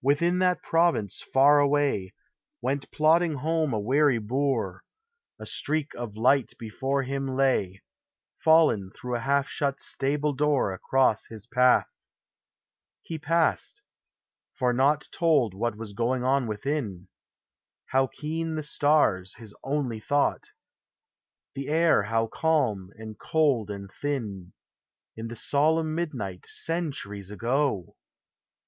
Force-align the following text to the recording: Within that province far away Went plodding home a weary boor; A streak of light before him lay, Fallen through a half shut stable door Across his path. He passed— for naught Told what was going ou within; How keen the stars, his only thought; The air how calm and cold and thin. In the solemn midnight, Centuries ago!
Within 0.00 0.38
that 0.38 0.62
province 0.62 1.22
far 1.32 1.58
away 1.58 2.14
Went 2.62 2.88
plodding 2.92 3.34
home 3.34 3.72
a 3.72 3.80
weary 3.80 4.20
boor; 4.20 4.84
A 5.40 5.44
streak 5.46 5.92
of 5.96 6.14
light 6.16 6.52
before 6.56 7.02
him 7.02 7.26
lay, 7.34 7.82
Fallen 8.38 8.92
through 8.92 9.16
a 9.16 9.26
half 9.26 9.48
shut 9.48 9.80
stable 9.80 10.32
door 10.32 10.72
Across 10.72 11.26
his 11.30 11.48
path. 11.48 11.88
He 13.02 13.18
passed— 13.18 13.82
for 14.56 14.72
naught 14.72 15.08
Told 15.10 15.52
what 15.52 15.76
was 15.76 15.94
going 15.94 16.22
ou 16.22 16.46
within; 16.46 17.08
How 17.86 18.06
keen 18.06 18.54
the 18.54 18.62
stars, 18.62 19.34
his 19.34 19.52
only 19.64 19.98
thought; 19.98 20.44
The 21.56 21.70
air 21.70 22.04
how 22.04 22.28
calm 22.28 22.90
and 22.94 23.18
cold 23.18 23.72
and 23.72 23.90
thin. 24.00 24.52
In 25.16 25.26
the 25.26 25.34
solemn 25.34 25.92
midnight, 25.92 26.44
Centuries 26.46 27.32
ago! 27.32 27.96